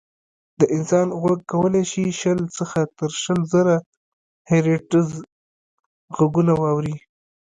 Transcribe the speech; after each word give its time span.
د 0.59 0.61
انسان 0.75 1.07
غوږ 1.21 1.39
کولی 1.51 1.83
شي 1.91 2.05
شل 2.19 2.39
څخه 2.57 2.79
تر 2.97 3.11
شل 3.21 3.39
زره 3.53 3.75
هیرټز 4.49 5.09
غږونه 6.17 6.53
واوري. 6.61 6.95